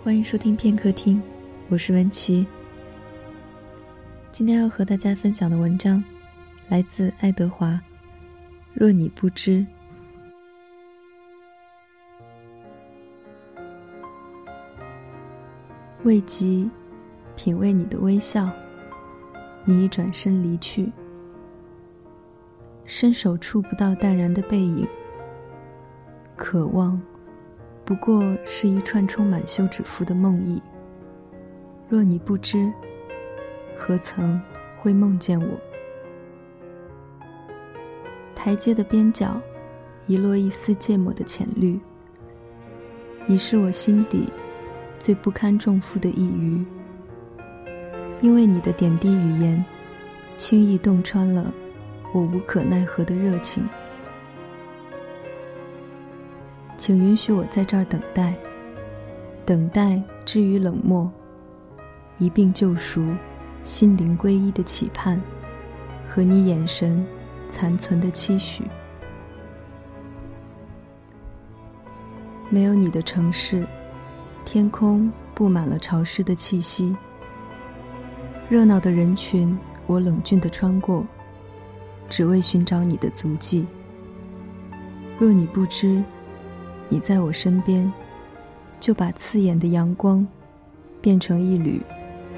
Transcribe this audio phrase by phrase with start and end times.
[0.00, 1.20] 欢迎收听片刻听，
[1.68, 2.46] 我是文琪。
[4.30, 6.02] 今天要和大家分享的文章
[6.68, 7.78] 来自爱德华。
[8.72, 9.66] 若你不知，
[16.04, 16.70] 未及
[17.34, 18.48] 品味你的微笑，
[19.64, 20.90] 你已转身离去，
[22.84, 24.86] 伸手触不到淡然的背影，
[26.36, 26.98] 渴望。
[27.88, 30.60] 不过是一串充满休止符的梦呓。
[31.88, 32.70] 若你不知，
[33.74, 34.38] 何曾
[34.78, 35.58] 会梦见我？
[38.34, 39.40] 台阶的边角，
[40.06, 41.80] 遗落一丝芥末的浅绿。
[43.24, 44.28] 你是我心底
[44.98, 46.66] 最不堪重负的一隅，
[48.20, 49.64] 因为你的点滴语言，
[50.36, 51.50] 轻易洞穿了
[52.12, 53.66] 我无可奈何的热情。
[56.78, 58.32] 请允许我在这儿等待，
[59.44, 61.10] 等待至于冷漠，
[62.18, 63.04] 一并救赎，
[63.64, 65.20] 心灵归一的期盼，
[66.08, 67.04] 和你眼神
[67.50, 68.62] 残存的期许。
[72.48, 73.66] 没有你的城市，
[74.44, 76.96] 天空布满了潮湿的气息。
[78.48, 81.04] 热闹的人群，我冷峻的穿过，
[82.08, 83.66] 只为寻找你的足迹。
[85.18, 86.00] 若你不知。
[86.88, 87.92] 你在我身边，
[88.80, 90.26] 就把刺眼的阳光
[91.00, 91.82] 变成一缕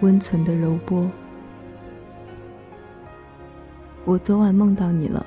[0.00, 1.10] 温存的柔波。
[4.04, 5.24] 我昨晚梦到你了，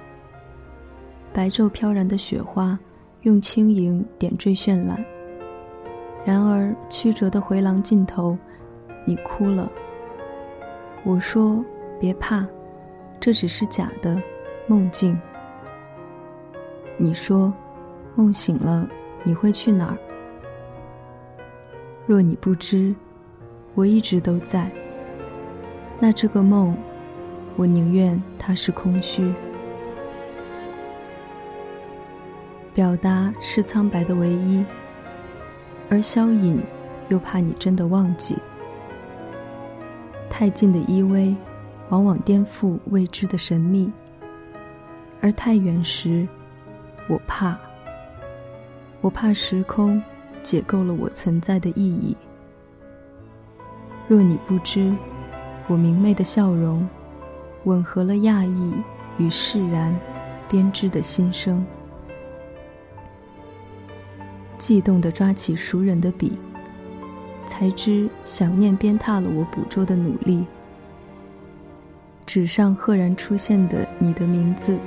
[1.33, 2.77] 白昼飘然的雪花
[3.21, 5.03] 用轻盈点缀绚烂。
[6.23, 8.37] 然而曲折的回廊尽头，
[9.03, 9.71] 你哭了。
[11.03, 11.63] 我说
[11.99, 12.45] 别怕，
[13.19, 14.21] 这只是假的
[14.67, 15.19] 梦境。
[16.97, 17.51] 你说
[18.13, 18.87] 梦醒了。
[19.23, 19.97] 你会去哪儿？
[22.05, 22.95] 若你不知，
[23.75, 24.71] 我一直都在。
[25.99, 26.77] 那这个梦，
[27.55, 29.33] 我宁愿它是空虚。
[32.73, 34.63] 表达是苍白的唯一，
[35.89, 36.61] 而消隐
[37.09, 38.37] 又怕你真的忘记。
[40.29, 41.35] 太近的依偎，
[41.89, 43.91] 往往颠覆未知的神秘；
[45.19, 46.27] 而太远时，
[47.09, 47.57] 我怕。
[49.01, 50.01] 我怕时空
[50.41, 52.15] 解构了我存在的意义。
[54.07, 54.93] 若你不知，
[55.67, 56.87] 我明媚的笑容，
[57.65, 58.73] 吻合了讶异
[59.17, 59.93] 与释然
[60.49, 61.65] 编织的心声。
[64.57, 66.37] 悸动地抓起熟人的笔，
[67.45, 70.45] 才知想念鞭挞了我捕捉的努力。
[72.25, 74.77] 纸上赫然出现的你的名字，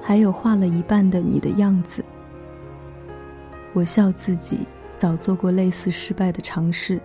[0.00, 2.04] 还有画了一半的你的样子。
[3.72, 4.66] 我笑自己
[4.96, 7.00] 早做过类似失败的尝试，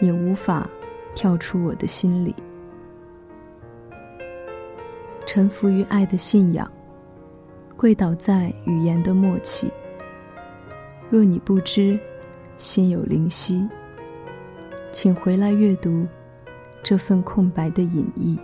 [0.00, 0.68] 你无法
[1.14, 2.34] 跳出我的心里。
[5.26, 6.70] 臣服于爱的信仰，
[7.76, 9.70] 跪倒在语言的默契。
[11.08, 11.98] 若你不知，
[12.58, 13.66] 心有灵犀，
[14.90, 16.06] 请回来阅读
[16.82, 18.38] 这份空白的隐逸。